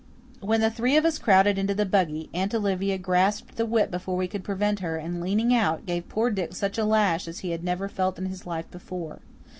[0.39, 4.17] When the three of us crowded into the buggy, Aunt Olivia grasped the whip before
[4.17, 7.51] we could prevent her and, leaning out, gave poor Dick such a lash as he
[7.51, 9.19] had never felt in his life before.